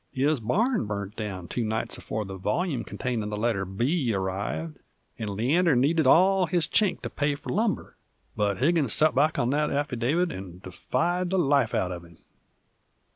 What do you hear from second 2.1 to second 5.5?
the volyume containin' the letter B arrived, and